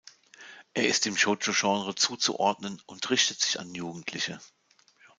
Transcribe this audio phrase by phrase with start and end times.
[0.73, 4.39] Er ist dem Shōjo-Genre zuzuordnen und richtet sich an Jugendliche.